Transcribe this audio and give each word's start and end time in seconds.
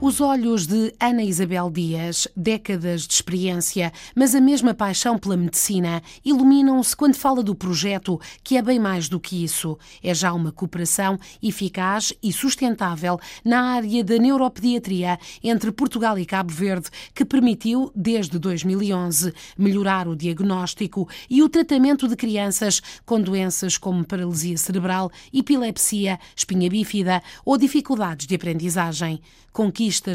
Os 0.00 0.20
olhos 0.20 0.64
de 0.64 0.94
Ana 1.00 1.24
Isabel 1.24 1.68
Dias, 1.68 2.28
décadas 2.36 3.04
de 3.04 3.14
experiência, 3.14 3.92
mas 4.14 4.32
a 4.32 4.40
mesma 4.40 4.72
paixão 4.72 5.18
pela 5.18 5.36
medicina, 5.36 6.00
iluminam-se 6.24 6.94
quando 6.94 7.16
fala 7.16 7.42
do 7.42 7.52
projeto, 7.52 8.20
que 8.44 8.56
é 8.56 8.62
bem 8.62 8.78
mais 8.78 9.08
do 9.08 9.18
que 9.18 9.42
isso. 9.42 9.76
É 10.00 10.14
já 10.14 10.32
uma 10.32 10.52
cooperação 10.52 11.18
eficaz 11.42 12.12
e 12.22 12.32
sustentável 12.32 13.18
na 13.44 13.72
área 13.72 14.04
da 14.04 14.16
neuropediatria 14.18 15.18
entre 15.42 15.72
Portugal 15.72 16.16
e 16.16 16.24
Cabo 16.24 16.52
Verde, 16.52 16.90
que 17.12 17.24
permitiu, 17.24 17.90
desde 17.92 18.38
2011, 18.38 19.34
melhorar 19.58 20.06
o 20.06 20.14
diagnóstico 20.14 21.08
e 21.28 21.42
o 21.42 21.48
tratamento 21.48 22.06
de 22.06 22.14
crianças 22.14 22.80
com 23.04 23.20
doenças 23.20 23.76
como 23.76 24.04
paralisia 24.04 24.58
cerebral, 24.58 25.10
epilepsia, 25.34 26.20
espinha 26.36 26.70
bífida 26.70 27.20
ou 27.44 27.58
dificuldades 27.58 28.28
de 28.28 28.36
aprendizagem 28.36 29.20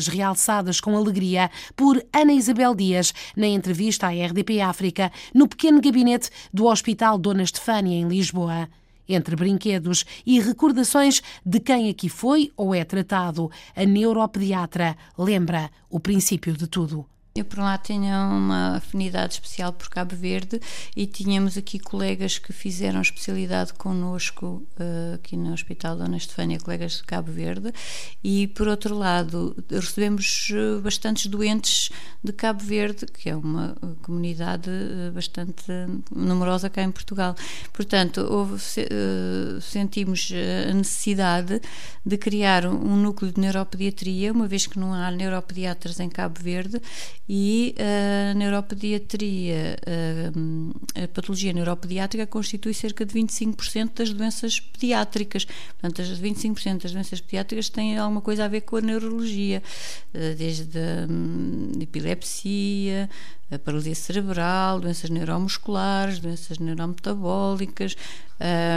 realçadas 0.07 0.79
com 0.79 0.95
alegria 0.95 1.49
por 1.75 2.03
Ana 2.13 2.33
Isabel 2.33 2.75
Dias 2.75 3.13
na 3.35 3.47
entrevista 3.47 4.07
à 4.07 4.09
RDP 4.09 4.61
África 4.61 5.11
no 5.33 5.47
pequeno 5.47 5.81
gabinete 5.81 6.29
do 6.53 6.65
Hospital 6.65 7.17
Dona 7.17 7.43
Estefânia, 7.43 7.95
em 7.95 8.07
Lisboa. 8.07 8.69
Entre 9.07 9.35
brinquedos 9.35 10.05
e 10.25 10.39
recordações 10.39 11.21
de 11.45 11.59
quem 11.59 11.89
aqui 11.89 12.07
foi 12.07 12.51
ou 12.55 12.73
é 12.73 12.83
tratado, 12.83 13.51
a 13.75 13.83
neuropediatra 13.83 14.95
lembra 15.17 15.69
o 15.89 15.99
princípio 15.99 16.53
de 16.53 16.67
tudo. 16.67 17.12
Eu, 17.35 17.43
por 17.43 17.57
lá, 17.57 17.79
tenho 17.79 18.15
uma 18.15 18.75
afinidade 18.75 19.33
especial 19.33 19.73
por 19.73 19.89
Cabo 19.89 20.15
Verde 20.15 20.61
e 20.95 21.07
tínhamos 21.07 21.57
aqui 21.57 21.79
colegas 21.79 22.37
que 22.37 22.53
fizeram 22.53 23.01
especialidade 23.01 23.73
connosco 23.73 24.61
uh, 24.79 25.15
aqui 25.15 25.35
no 25.35 25.51
Hospital 25.51 25.97
Dona 25.97 26.17
Estefânia, 26.17 26.59
colegas 26.59 26.97
de 26.97 27.03
Cabo 27.03 27.31
Verde, 27.31 27.73
e, 28.23 28.45
por 28.49 28.67
outro 28.67 28.95
lado, 28.95 29.55
recebemos 29.67 30.51
eh, 30.53 30.79
bastantes 30.81 31.25
doentes 31.25 31.89
de 32.23 32.31
Cabo 32.31 32.63
Verde, 32.63 33.07
que 33.07 33.29
é 33.31 33.35
uma 33.35 33.75
comunidade 34.03 34.69
eh, 34.69 35.09
bastante 35.09 35.65
numerosa 36.15 36.69
cá 36.69 36.83
em 36.83 36.91
Portugal. 36.91 37.35
Portanto, 37.73 38.21
houve, 38.29 38.61
sentimos 39.59 40.31
a 40.69 40.73
necessidade 40.73 41.59
de 42.05 42.17
criar 42.17 42.67
um 42.67 42.95
núcleo 42.95 43.31
de 43.31 43.41
neuropediatria, 43.41 44.31
uma 44.31 44.47
vez 44.47 44.67
que 44.67 44.77
não 44.77 44.93
há 44.93 45.09
neuropediatras 45.09 45.99
em 45.99 46.09
Cabo 46.09 46.39
Verde 46.39 46.79
e 47.27 47.73
a 47.79 48.33
neuropediatria, 48.33 49.77
a, 51.01 51.07
patologia 51.07 51.53
neuropediátrica 51.53 52.27
constitui 52.27 52.73
cerca 52.73 53.05
de 53.05 53.13
25% 53.13 53.91
das 53.95 54.11
doenças 54.11 54.59
pediátricas. 54.59 55.45
Portanto, 55.45 56.01
as 56.01 56.19
25% 56.19 56.81
das 56.81 56.91
doenças 56.91 57.21
pediátricas 57.21 57.69
têm 57.69 57.97
alguma 57.97 58.19
coisa 58.19 58.43
a 58.43 58.47
ver 58.49 58.61
com 58.61 58.75
a 58.75 58.81
neurologia, 58.81 59.63
eh, 60.13 60.35
desde 60.35 60.77
a 60.77 61.07
hum, 61.09 61.71
epilepsia, 61.79 63.09
a 63.49 63.57
paralisia 63.59 63.95
cerebral, 63.95 64.81
doenças 64.81 65.09
neuromusculares, 65.09 66.19
doenças 66.19 66.59
neurometabólicas, 66.59 67.95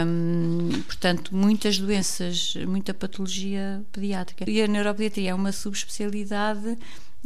hum, 0.05 0.69
portanto, 0.85 1.35
muitas 1.35 1.77
doenças, 1.79 2.55
muita 2.65 2.93
patologia 2.93 3.83
pediátrica. 3.91 4.49
E 4.49 4.61
a 4.61 4.67
neuropediatria 4.67 5.31
é 5.31 5.33
uma 5.33 5.51
subespecialidade 5.51 6.77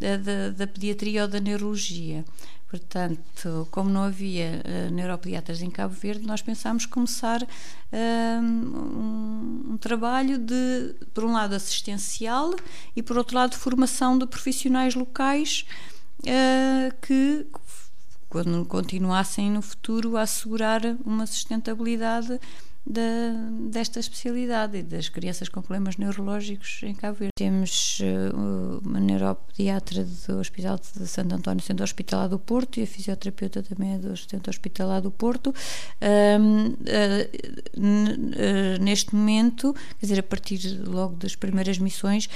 da, 0.02 0.18
da, 0.18 0.50
da 0.50 0.68
pediatria 0.68 1.22
ou 1.22 1.28
da 1.28 1.40
neurologia. 1.40 2.26
Portanto, 2.68 3.68
como 3.70 3.90
não 3.90 4.04
havia 4.04 4.64
uh, 4.64 4.94
neuropediatras 4.94 5.62
em 5.62 5.70
Cabo 5.70 5.94
Verde, 5.94 6.26
nós 6.26 6.42
pensámos 6.42 6.86
começar 6.86 7.44
uh, 7.44 8.42
um, 8.42 9.74
um, 9.74 9.78
trabalho 9.78 10.38
de, 10.38 10.96
por 11.14 11.26
um 11.26 11.34
lado, 11.34 11.54
assistencial 11.54 12.56
e, 12.96 13.04
por 13.04 13.18
outro 13.18 13.36
lado, 13.36 13.58
formação 13.58 14.18
de 14.18 14.26
profissionais 14.26 14.96
locais 14.96 15.66
uh, 16.22 16.96
que, 17.02 17.46
quando 18.30 18.66
continuassem 18.66 19.52
no 19.52 19.62
futuro, 19.62 20.16
a 20.16 20.22
assegurar 20.22 20.82
uma 21.06 21.28
sustentabilidade 21.28 22.40
da, 22.86 23.02
desta 23.70 24.00
especialidade 24.00 24.78
e 24.78 24.84
das 24.84 25.08
crianças 25.08 25.48
com 25.48 25.62
problemas 25.62 25.98
neurológicos 25.98 26.82
em 26.84 26.96
Cabo 26.96 27.18
Verde. 27.18 27.32
Temos 27.36 28.00
uh, 28.00 28.82
uma 28.84 29.00
neuropediatra 29.00 30.04
do 30.04 30.40
Hospital 30.40 30.80
de 30.80 31.08
Santo 31.08 31.36
António, 31.36 31.64
Centro 31.64 31.84
Hospitalar 31.84 32.28
do 32.28 32.40
Porto, 32.40 32.80
e 32.80 32.84
a 32.84 32.88
fisioterapeuta 32.88 33.62
também 33.62 33.94
é 33.94 33.98
do 34.00 34.18
Centro 34.18 34.50
Hospitalar 34.50 35.02
do 35.02 35.12
Porto. 35.12 35.54
Uh, 36.02 36.72
uh, 37.78 38.82
neste 38.82 39.16
momento, 39.16 39.74
quer 40.00 40.06
dizer, 40.06 40.20
a 40.20 40.24
partir 40.24 40.82
logo 40.86 41.16
das 41.16 41.36
primeiras 41.36 41.78
missões, 41.78 42.28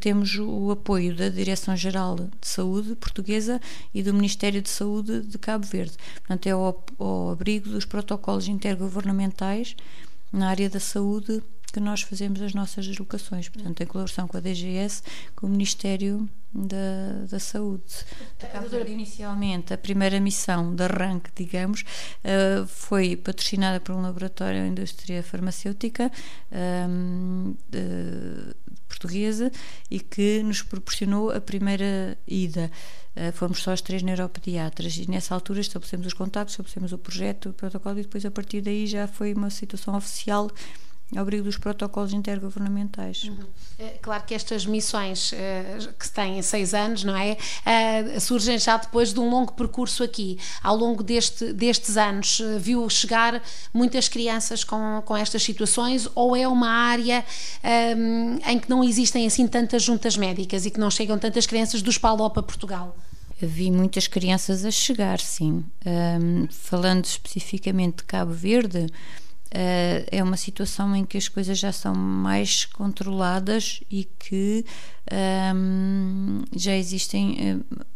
temos 0.00 0.38
o 0.38 0.70
apoio 0.70 1.14
da 1.14 1.28
Direção-Geral 1.28 2.16
de 2.16 2.48
Saúde 2.48 2.94
Portuguesa 2.96 3.60
e 3.92 4.02
do 4.02 4.14
Ministério 4.14 4.62
de 4.62 4.70
Saúde 4.70 5.20
de 5.20 5.38
Cabo 5.38 5.66
Verde. 5.66 5.96
Portanto, 6.16 6.46
é 6.46 6.50
ao, 6.52 6.84
ao 6.98 7.30
abrigo 7.30 7.68
dos 7.68 7.84
protocolos 7.84 8.48
intergovernamentais 8.48 9.65
na 10.32 10.48
área 10.48 10.68
da 10.68 10.80
saúde 10.80 11.42
que 11.72 11.80
nós 11.80 12.00
fazemos 12.00 12.40
as 12.40 12.54
nossas 12.54 12.86
deslocações, 12.86 13.48
portanto, 13.48 13.82
em 13.82 13.86
colaboração 13.86 14.26
com 14.26 14.36
a 14.36 14.40
DGS, 14.40 15.02
com 15.34 15.46
o 15.46 15.50
Ministério 15.50 16.26
da, 16.54 17.26
da 17.28 17.38
Saúde. 17.38 17.84
Inicialmente, 18.88 19.74
a 19.74 19.78
primeira 19.78 20.18
missão 20.18 20.74
de 20.74 20.82
arranque, 20.82 21.30
digamos, 21.36 21.82
uh, 21.82 22.66
foi 22.66 23.14
patrocinada 23.14 23.78
por 23.78 23.94
um 23.94 24.00
laboratório 24.00 24.62
de 24.62 24.68
indústria 24.68 25.22
farmacêutica 25.22 26.10
um, 26.50 27.54
ehm, 27.72 28.52
portuguesa 28.96 29.52
e 29.90 30.00
que 30.00 30.42
nos 30.42 30.62
proporcionou 30.62 31.30
a 31.30 31.40
primeira 31.40 32.16
ida. 32.26 32.70
Uh, 33.14 33.32
fomos 33.32 33.62
só 33.62 33.72
as 33.72 33.80
três 33.80 34.02
neuropediatras 34.02 34.96
e 34.98 35.10
nessa 35.10 35.34
altura 35.34 35.60
estabelecemos 35.60 36.06
os 36.06 36.12
contactos, 36.12 36.52
estabelecemos 36.52 36.92
o 36.92 36.98
projeto, 36.98 37.48
o 37.50 37.52
protocolo 37.52 37.98
e 37.98 38.02
depois 38.02 38.24
a 38.26 38.30
partir 38.30 38.60
daí 38.60 38.86
já 38.86 39.06
foi 39.06 39.32
uma 39.32 39.48
situação 39.48 39.96
oficial 39.96 40.50
ao 41.14 41.22
abrigo 41.22 41.44
dos 41.44 41.56
protocolos 41.56 42.12
intergovernamentais. 42.12 43.24
Uhum. 43.24 43.38
É, 43.78 43.90
claro 44.02 44.24
que 44.24 44.34
estas 44.34 44.66
missões 44.66 45.32
eh, 45.32 45.78
que 45.98 46.08
têm 46.10 46.42
seis 46.42 46.74
anos, 46.74 47.04
não 47.04 47.16
é? 47.16 47.36
Eh, 47.64 48.18
surgem 48.18 48.58
já 48.58 48.76
depois 48.76 49.12
de 49.12 49.20
um 49.20 49.30
longo 49.30 49.52
percurso 49.52 50.02
aqui. 50.02 50.38
Ao 50.62 50.76
longo 50.76 51.04
deste, 51.04 51.52
destes 51.52 51.96
anos, 51.96 52.40
eh, 52.40 52.58
viu 52.58 52.88
chegar 52.90 53.40
muitas 53.72 54.08
crianças 54.08 54.64
com, 54.64 55.00
com 55.04 55.16
estas 55.16 55.44
situações 55.44 56.08
ou 56.14 56.34
é 56.34 56.48
uma 56.48 56.68
área 56.68 57.24
um, 57.96 58.38
em 58.44 58.58
que 58.58 58.68
não 58.68 58.82
existem 58.82 59.26
assim 59.26 59.46
tantas 59.46 59.82
juntas 59.82 60.16
médicas 60.16 60.66
e 60.66 60.70
que 60.70 60.80
não 60.80 60.90
chegam 60.90 61.18
tantas 61.18 61.46
crianças 61.46 61.82
do 61.82 61.90
Espaló 61.90 62.28
para 62.30 62.42
Portugal? 62.42 62.96
Vi 63.40 63.70
muitas 63.70 64.06
crianças 64.06 64.64
a 64.64 64.70
chegar, 64.70 65.20
sim. 65.20 65.62
Um, 65.84 66.48
falando 66.50 67.04
especificamente 67.04 67.98
de 67.98 68.04
Cabo 68.04 68.32
Verde, 68.32 68.86
Uh, 69.46 70.02
é 70.10 70.22
uma 70.22 70.36
situação 70.36 70.94
em 70.94 71.04
que 71.04 71.16
as 71.16 71.28
coisas 71.28 71.58
já 71.58 71.70
são 71.70 71.94
mais 71.94 72.64
controladas 72.64 73.80
e 73.90 74.04
que 74.18 74.64
um, 75.54 76.42
ehm, 76.42 76.44
já 76.54 76.74
existem 76.74 77.56
uh, 77.56 77.86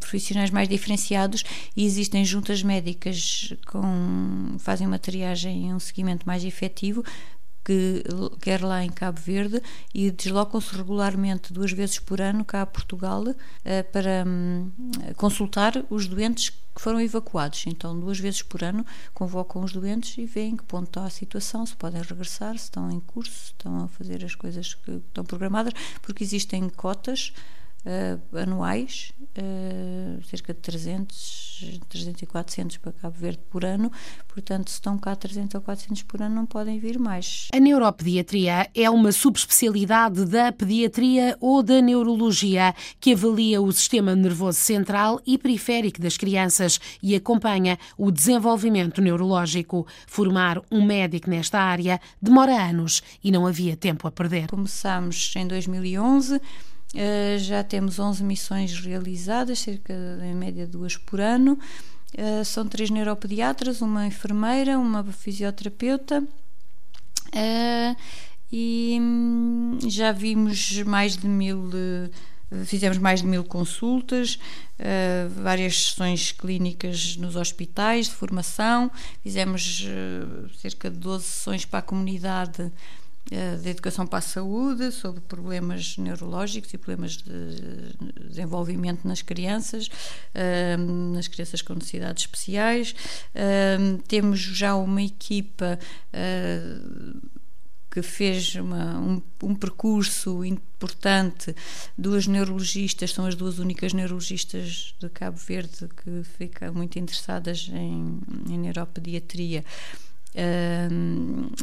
profissionais 0.00 0.50
mais 0.50 0.68
diferenciados 0.68 1.44
e 1.76 1.84
existem 1.84 2.24
juntas 2.24 2.62
médicas 2.62 3.54
com 3.66 4.56
fazem 4.58 4.86
uma 4.86 4.98
triagem 4.98 5.68
e 5.68 5.74
um 5.74 5.78
seguimento 5.78 6.26
mais 6.26 6.44
efetivo 6.44 7.04
que 7.70 8.02
quer 8.40 8.64
lá 8.64 8.84
em 8.84 8.90
Cabo 8.90 9.20
Verde 9.20 9.62
e 9.94 10.10
deslocam-se 10.10 10.74
regularmente 10.74 11.52
duas 11.52 11.70
vezes 11.70 12.00
por 12.00 12.20
ano 12.20 12.44
cá 12.44 12.62
a 12.62 12.66
Portugal 12.66 13.22
uh, 13.22 13.36
para 13.92 14.24
um, 14.26 14.72
consultar 15.14 15.84
os 15.88 16.08
doentes 16.08 16.50
que 16.50 16.80
foram 16.80 17.00
evacuados. 17.00 17.64
Então, 17.68 17.98
duas 17.98 18.18
vezes 18.18 18.42
por 18.42 18.64
ano 18.64 18.84
convocam 19.14 19.62
os 19.62 19.72
doentes 19.72 20.18
e 20.18 20.26
veem 20.26 20.56
que 20.56 20.64
ponto 20.64 20.88
está 20.88 21.04
a 21.04 21.10
situação, 21.10 21.64
se 21.64 21.76
podem 21.76 22.02
regressar, 22.02 22.58
se 22.58 22.64
estão 22.64 22.90
em 22.90 22.98
curso, 22.98 23.30
se 23.30 23.52
estão 23.52 23.84
a 23.84 23.88
fazer 23.88 24.24
as 24.24 24.34
coisas 24.34 24.74
que 24.74 24.90
estão 24.90 25.24
programadas, 25.24 25.72
porque 26.02 26.24
existem 26.24 26.68
cotas 26.70 27.32
uh, 27.84 28.38
anuais, 28.38 29.12
uh, 29.38 30.22
cerca 30.24 30.52
de 30.52 30.60
300, 30.60 31.80
300 31.88 32.22
e 32.22 32.26
400 32.26 32.76
para 32.78 32.92
Cabo 32.92 33.16
Verde 33.18 33.40
por 33.50 33.64
ano, 33.64 33.90
portanto, 34.28 34.68
se 34.68 34.74
estão 34.74 34.98
cá 34.98 35.14
300 35.14 35.54
ou 35.54 35.60
400 35.60 36.02
por 36.04 36.22
ano, 36.22 36.34
não 36.34 36.46
podem 36.46 36.78
vir 36.78 36.98
mais. 36.98 37.48
A 37.54 37.60
neuropediatria 37.60 38.68
é 38.74 38.88
uma 38.90 39.12
subespecialidade 39.12 40.24
da 40.24 40.52
pediatria 40.52 41.36
ou 41.40 41.62
da 41.62 41.80
neurologia 41.80 42.74
que 42.98 43.12
avalia 43.12 43.60
o 43.60 43.72
sistema 43.72 44.14
nervoso 44.14 44.58
central 44.58 45.20
e 45.26 45.38
periférico 45.38 46.00
das 46.00 46.16
crianças 46.16 46.80
e 47.02 47.14
acompanha 47.14 47.78
o 47.96 48.10
desenvolvimento 48.10 49.00
neurológico. 49.00 49.86
Formar 50.06 50.60
um 50.70 50.84
médico 50.84 51.30
nesta 51.30 51.58
área 51.58 52.00
demora 52.20 52.52
anos 52.52 53.02
e 53.22 53.30
não 53.30 53.46
havia 53.46 53.76
tempo 53.76 54.06
a 54.06 54.10
perder. 54.10 54.48
Começámos 54.48 55.32
em 55.36 55.46
2011 55.46 56.40
Uh, 56.94 57.38
já 57.38 57.62
temos 57.62 58.00
11 58.00 58.24
missões 58.24 58.80
realizadas, 58.80 59.60
cerca 59.60 59.94
em 60.22 60.34
média 60.34 60.66
duas 60.66 60.96
por 60.96 61.20
ano. 61.20 61.58
Uh, 62.14 62.44
são 62.44 62.66
três 62.66 62.90
neuropediatras, 62.90 63.80
uma 63.80 64.06
enfermeira, 64.06 64.78
uma 64.78 65.04
fisioterapeuta. 65.04 66.20
Uh, 67.28 67.96
e 68.50 68.98
hum, 69.00 69.78
já 69.86 70.10
vimos 70.10 70.82
mais 70.82 71.16
de 71.16 71.28
mil 71.28 71.70
fizemos 72.66 72.98
mais 72.98 73.20
de 73.20 73.28
mil 73.28 73.44
consultas, 73.44 74.36
várias 75.36 75.84
sessões 75.90 76.32
clínicas 76.32 77.16
nos 77.16 77.36
hospitais 77.36 78.06
de 78.06 78.14
formação, 78.14 78.90
fizemos 79.22 79.86
cerca 80.60 80.90
de 80.90 80.96
12 80.96 81.24
sessões 81.24 81.64
para 81.64 81.78
a 81.78 81.82
comunidade 81.82 82.72
uh, 83.30 83.58
de 83.58 83.68
educação 83.68 84.06
para 84.06 84.18
a 84.18 84.22
saúde 84.22 84.92
sobre 84.92 85.20
problemas 85.20 85.96
neurológicos 85.98 86.72
e 86.74 86.78
problemas 86.78 87.16
de 87.16 88.28
desenvolvimento 88.28 89.06
nas 89.06 89.22
crianças, 89.22 89.88
nas 91.14 91.28
crianças 91.28 91.62
com 91.62 91.74
necessidades 91.74 92.24
especiais. 92.24 92.94
temos 94.06 94.38
já 94.38 94.74
uma 94.74 95.02
equipa 95.02 95.78
que 97.90 98.02
fez 98.02 98.54
uma, 98.54 98.98
um, 99.00 99.22
um, 99.42 99.54
percurso 99.54 100.44
importante. 100.44 101.54
Duas 101.98 102.26
neurologistas, 102.26 103.12
são 103.12 103.26
as 103.26 103.34
duas 103.34 103.58
únicas 103.58 103.92
neurologistas 103.92 104.94
de 105.00 105.08
Cabo 105.08 105.36
Verde 105.36 105.88
que 105.96 106.22
ficam 106.22 106.72
muito 106.72 106.98
interessadas 106.98 107.68
em, 107.72 108.20
em 108.48 108.58
neuropediatria. 108.58 109.64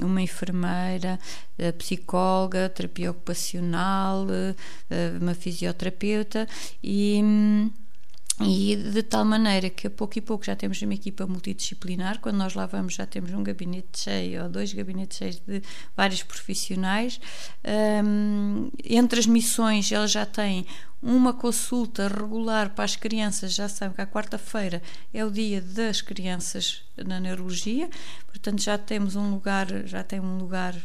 Uma 0.01 0.21
enfermeira, 0.21 1.19
psicóloga, 1.77 2.69
terapia 2.69 3.11
ocupacional, 3.11 4.27
uma 5.21 5.33
fisioterapeuta 5.33 6.47
e 6.83 7.21
e 8.39 8.75
de 8.75 9.01
tal 9.01 9.25
maneira 9.25 9.67
que 9.69 9.87
a 9.87 9.89
pouco 9.89 10.17
e 10.17 10.21
pouco 10.21 10.45
já 10.45 10.55
temos 10.55 10.79
uma 10.81 10.93
equipa 10.93 11.25
multidisciplinar, 11.25 12.19
quando 12.19 12.35
nós 12.35 12.53
lá 12.53 12.67
vamos 12.67 12.93
já 12.93 13.05
temos 13.05 13.31
um 13.31 13.41
gabinete 13.41 13.99
cheio 13.99 14.43
ou 14.43 14.49
dois 14.49 14.71
gabinetes 14.73 15.17
cheios 15.17 15.39
de 15.39 15.61
vários 15.95 16.21
profissionais. 16.21 17.19
Um, 18.05 18.69
entre 18.83 19.19
as 19.19 19.25
missões, 19.25 19.91
elas 19.91 20.11
já 20.11 20.25
têm 20.25 20.67
uma 21.01 21.33
consulta 21.33 22.07
regular 22.07 22.69
para 22.75 22.85
as 22.85 22.95
crianças, 22.95 23.53
já 23.53 23.67
sabem 23.67 23.95
que 23.95 24.01
à 24.01 24.07
quarta-feira 24.07 24.83
é 25.13 25.25
o 25.25 25.31
dia 25.31 25.59
das 25.59 26.01
crianças 26.01 26.83
na 26.95 27.19
neurologia, 27.19 27.89
portanto 28.27 28.61
já 28.61 28.77
temos 28.77 29.15
um 29.15 29.31
lugar, 29.31 29.67
já 29.87 30.03
tem 30.03 30.19
um 30.19 30.37
lugar 30.37 30.75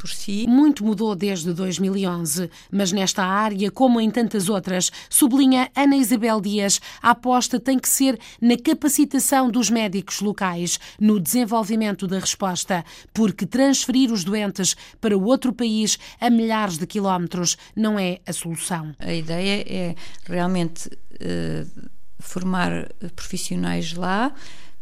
por 0.00 0.08
si. 0.08 0.46
Muito 0.48 0.82
mudou 0.82 1.14
desde 1.14 1.52
2011, 1.52 2.50
mas 2.72 2.90
nesta 2.90 3.22
área, 3.22 3.70
como 3.70 4.00
em 4.00 4.10
tantas 4.10 4.48
outras, 4.48 4.90
sublinha 5.10 5.70
Ana 5.76 5.94
Isabel 5.94 6.40
Dias, 6.40 6.80
a 7.02 7.10
aposta 7.10 7.60
tem 7.60 7.78
que 7.78 7.88
ser 7.88 8.18
na 8.40 8.56
capacitação 8.56 9.50
dos 9.50 9.68
médicos 9.68 10.22
locais, 10.22 10.80
no 10.98 11.20
desenvolvimento 11.20 12.06
da 12.06 12.18
resposta, 12.18 12.82
porque 13.12 13.44
transferir 13.44 14.10
os 14.10 14.24
doentes 14.24 14.74
para 15.02 15.18
outro 15.18 15.52
país 15.52 15.98
a 16.18 16.30
milhares 16.30 16.78
de 16.78 16.86
quilómetros 16.86 17.58
não 17.76 17.98
é 17.98 18.20
a 18.26 18.32
solução. 18.32 18.94
A 18.98 19.12
ideia 19.12 19.64
é 19.68 19.94
realmente 20.24 20.88
uh, 20.88 21.90
formar 22.18 22.88
profissionais 23.14 23.92
lá 23.92 24.32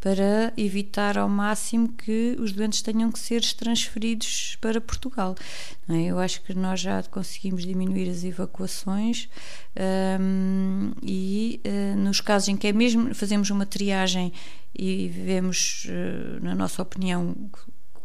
para 0.01 0.53
evitar 0.57 1.19
ao 1.19 1.29
máximo 1.29 1.89
que 1.89 2.37
os 2.39 2.53
doentes 2.53 2.83
tenham 2.83 3.11
que 3.11 3.19
ser 3.19 3.43
transferidos 3.55 4.57
para 4.61 4.81
Portugal. 4.81 5.35
É? 5.89 6.05
Eu 6.05 6.19
acho 6.19 6.43
que 6.43 6.55
nós 6.55 6.81
já 6.81 7.03
conseguimos 7.05 7.65
diminuir 7.65 8.09
as 8.09 8.23
evacuações 8.23 9.29
um, 10.21 10.93
e 11.03 11.61
uh, 11.65 11.97
nos 11.97 12.21
casos 12.21 12.49
em 12.49 12.57
que 12.57 12.69
é 12.69 12.73
mesmo 12.73 13.15
fazemos 13.15 13.51
uma 13.51 13.67
triagem 13.67 14.33
e 14.79 15.09
vemos, 15.09 15.87
uh, 15.87 16.45
na 16.45 16.55
nossa 16.55 16.81
opinião, 16.83 17.35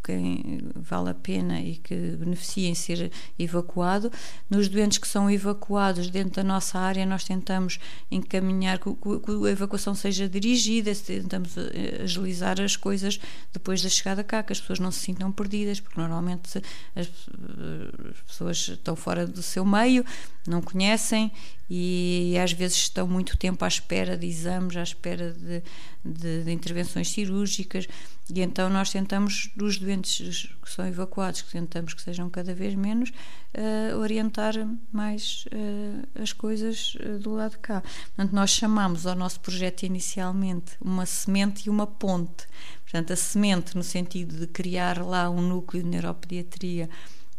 quem 0.04 0.60
vale 0.76 1.10
a 1.10 1.14
pena 1.14 1.62
e 1.62 1.78
que 1.78 1.96
beneficia 1.96 2.68
em 2.68 2.76
ser 2.76 3.12
evacuado. 3.40 4.12
Nos 4.50 4.68
doentes 4.68 4.98
que 4.98 5.08
são 5.08 5.32
evacuados 5.32 6.10
dentro 6.10 6.36
da 6.36 6.44
nossa 6.44 6.78
área, 6.78 7.06
nós 7.06 7.24
tentamos 7.24 7.80
encaminhar 8.12 8.80
que, 8.80 8.90
a 8.90 9.50
evacuação 9.50 9.96
seja 9.96 10.28
dirigida, 10.28 10.94
tentamos 10.96 11.58
eh, 11.58 12.02
agilizar 12.04 12.60
as 12.60 12.76
coisas 12.76 13.20
depois 13.52 13.82
da 13.82 13.90
chegada 13.90 14.24
cá, 14.24 14.44
que 14.44 14.52
as 14.52 14.60
pessoas 14.60 14.80
não 14.80 14.92
se 14.92 15.00
sintam 15.00 15.32
perdidas, 15.32 15.80
porque 15.80 16.00
normalmente 16.00 16.58
as, 16.58 16.62
as 16.96 18.22
pessoas 18.28 18.68
estão 18.68 18.96
fora 18.96 19.26
do 19.26 19.42
seu 19.42 19.66
meio, 19.66 20.06
não 20.46 20.62
conhecem 20.62 21.32
e 21.76 22.38
às 22.38 22.54
vezes 22.54 22.78
estão 22.78 23.08
muito 23.08 23.36
tempo 23.36 23.66
à 23.66 23.68
espera 23.68 24.16
de 24.16 24.28
exames, 24.28 24.78
à 24.78 24.84
espera 24.84 25.34
de, 25.34 25.64
de, 26.06 26.44
de 26.44 26.52
intervenções 26.52 27.10
cirúrgicas 27.10 27.88
e 28.32 28.42
então 28.42 28.70
nós 28.70 28.92
tentamos, 28.92 29.50
dos 29.56 29.80
doentes 29.80 30.48
que 30.62 30.72
são 30.72 30.86
evacuados, 30.86 31.42
que 31.42 31.52
tentamos 31.52 31.96
que 31.96 32.02
sejam 32.04 32.30
cada 32.30 32.54
vez 32.54 32.76
menos, 32.76 33.10
uh, 33.10 33.98
orientar 33.98 34.54
mais 34.92 35.46
uh, 35.48 36.22
as 36.22 36.32
coisas 36.32 36.96
uh, 36.96 37.18
do 37.18 37.32
lado 37.34 37.54
de 37.54 37.58
cá. 37.58 37.82
Portanto, 37.82 38.34
nós 38.34 38.52
chamamos 38.52 39.08
ao 39.08 39.16
nosso 39.16 39.40
projeto 39.40 39.84
inicialmente 39.84 40.78
uma 40.80 41.08
semente 41.08 41.66
e 41.66 41.70
uma 41.72 41.88
ponte. 41.88 42.46
Portanto, 42.84 43.14
a 43.14 43.16
semente 43.16 43.76
no 43.76 43.84
sentido 43.84 44.38
de 44.38 44.46
criar 44.46 45.04
lá 45.04 45.28
um 45.28 45.42
núcleo 45.42 45.82
de 45.82 45.90
neuropediatria 45.90 46.88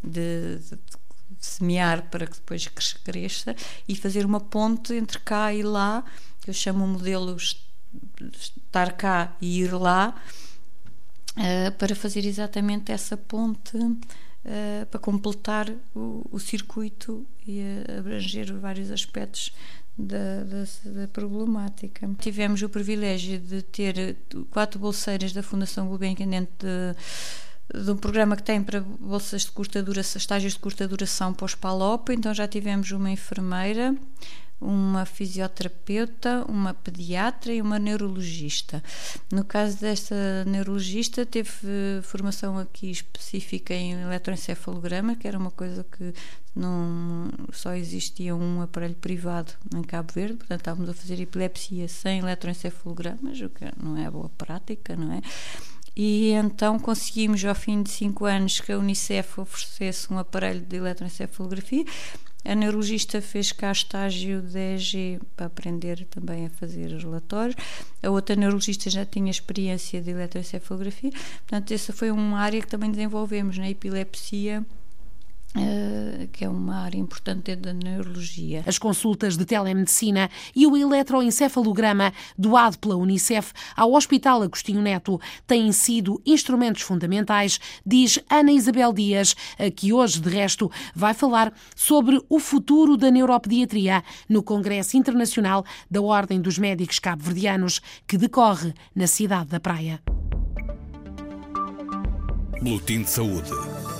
de, 0.03 0.59
de 0.59 1.04
semear 1.39 2.09
para 2.11 2.27
que 2.27 2.35
depois 2.35 2.67
cresça 3.05 3.55
e 3.89 3.97
fazer 3.97 4.25
uma 4.25 4.41
ponte 4.41 4.95
entre 4.95 5.19
cá 5.21 5.53
e 5.53 5.63
lá, 5.63 6.05
eu 6.47 6.53
chamo 6.53 6.85
o 6.85 6.89
modelo 6.89 7.37
estar 8.33 8.93
cá 8.93 9.37
e 9.41 9.61
ir 9.61 9.73
lá, 9.73 10.15
uh, 11.37 11.73
para 11.79 11.95
fazer 11.95 12.25
exatamente 12.25 12.93
essa 12.93 13.17
ponte. 13.17 13.77
Uh, 13.77 14.85
para 14.91 15.01
completar 15.01 15.71
o, 15.95 16.23
o, 16.31 16.39
circuito 16.39 17.27
e 17.47 17.63
abranger 17.99 18.53
vários 18.53 18.91
aspectos 18.91 19.55
da, 19.97 20.45
da, 20.45 20.91
da, 21.01 21.09
problemática. 21.09 22.07
Tivemos 22.19 22.61
o 22.61 22.69
privilégio 22.69 23.39
de 23.39 23.63
ter 23.63 24.19
quatro 24.51 24.79
bolseiras 24.79 25.33
da 25.33 25.43
Fundação 25.43 25.89
Gulbenkian 25.89 26.29
dentro 26.29 26.55
de 26.59 26.95
de 27.83 27.91
um 27.91 27.97
programa 27.97 28.37
que 28.37 28.43
tem 28.43 28.63
para 28.63 28.81
bolsas 28.81 29.43
de 29.43 29.51
curta 29.51 29.83
duração, 29.83 30.19
estágios 30.19 30.53
de 30.53 30.59
curta 30.59 30.87
duração 30.87 31.35
para 31.35 31.47
os 31.47 31.55
PALOP, 31.55 32.11
então 32.11 32.33
já 32.33 32.47
tivemos 32.47 32.91
uma 32.93 33.11
enfermeira, 33.11 33.95
uma 34.61 35.05
fisioterapeuta, 35.05 36.45
uma 36.49 36.73
pediatra 36.73 37.53
e 37.53 37.61
uma 37.61 37.79
neurologista. 37.79 38.83
No 39.31 39.45
caso 39.45 39.79
desta 39.79 40.45
neurologista, 40.47 41.27
teve 41.27 41.51
formação 42.03 42.59
aqui 42.59 42.91
específica 42.91 43.75
em 43.75 43.93
eletroencefalograma, 43.93 45.17
que 45.17 45.27
era 45.29 45.39
uma 45.39 45.51
coisa 45.51 45.85
que 45.85 46.15
não 46.55 47.31
só 47.53 47.75
existia 47.75 48.35
um 48.35 48.63
aparelho 48.63 48.95
privado 48.95 49.53
em 49.75 49.83
Cabo 49.83 50.13
Verde, 50.13 50.37
portanto 50.37 50.61
estávamos 50.61 50.89
a 50.89 50.95
fazer 50.95 51.21
epilepsia 51.21 51.89
sem 51.89 52.21
eletroencefalogramas, 52.21 53.41
o 53.41 53.51
que 53.51 53.65
não 53.83 53.97
é 53.99 54.09
boa 54.09 54.29
prática, 54.31 54.95
não 54.97 55.13
é? 55.13 55.21
E 55.97 56.31
então 56.33 56.79
conseguimos, 56.79 57.45
ao 57.45 57.55
fim 57.55 57.83
de 57.83 57.91
cinco 57.91 58.25
anos, 58.25 58.61
que 58.61 58.73
a 58.73 58.79
Unicef 58.79 59.41
oferecesse 59.41 60.13
um 60.13 60.19
aparelho 60.19 60.61
de 60.61 60.77
eletroencefalografia. 60.77 61.85
A 62.45 62.55
neurologista 62.55 63.23
fez 63.23 63.53
cá 63.53 63.73
estágio 63.73 64.43
de 64.43 64.59
EG 64.59 65.21
para 65.35 65.47
aprender 65.47 66.05
também 66.11 66.45
a 66.45 66.51
fazer 66.51 66.91
relatórios. 66.91 67.57
A 68.03 68.11
outra 68.11 68.37
neurologista 68.37 68.91
já 68.91 69.07
tinha 69.07 69.31
experiência 69.31 70.03
de 70.03 70.11
eletroencefalografia. 70.11 71.11
Portanto, 71.11 71.73
essa 71.73 71.93
foi 71.93 72.11
uma 72.11 72.39
área 72.39 72.61
que 72.61 72.67
também 72.67 72.91
desenvolvemos 72.91 73.57
na 73.57 73.71
epilepsia 73.71 74.65
Uh, 75.57 76.27
que 76.33 76.45
é 76.45 76.49
uma 76.49 76.81
área 76.81 76.99
importante 76.99 77.55
da 77.55 77.73
neurologia. 77.73 78.65
As 78.67 78.77
consultas 78.77 79.37
de 79.37 79.45
telemedicina 79.45 80.29
e 80.55 80.67
o 80.67 80.77
eletroencefalograma 80.77 82.13
doado 82.37 82.77
pela 82.77 82.97
Unicef 82.97 83.53
ao 83.77 83.93
Hospital 83.93 84.43
Agostinho 84.43 84.83
Neto 84.83 85.21
têm 85.47 85.71
sido 85.71 86.21
instrumentos 86.27 86.83
fundamentais, 86.83 87.61
diz 87.87 88.19
Ana 88.29 88.51
Isabel 88.51 88.93
Dias, 88.93 89.37
que 89.77 89.93
hoje, 89.93 90.21
de 90.21 90.29
resto, 90.29 90.69
vai 90.93 91.15
falar 91.15 91.53
sobre 91.77 92.21
o 92.29 92.41
futuro 92.41 92.97
da 92.97 93.09
neuropediatria 93.09 94.03
no 94.29 94.43
Congresso 94.43 94.97
Internacional 94.97 95.65
da 95.89 96.03
Ordem 96.03 96.41
dos 96.41 96.59
Médicos 96.59 96.99
Cabo-Verdianos, 96.99 97.81
que 98.09 98.19
decorre 98.19 98.75
na 98.93 99.07
cidade 99.07 99.51
da 99.51 99.61
Praia. 99.61 100.03
Boletim 102.61 103.03
de 103.03 103.11
Saúde. 103.11 103.74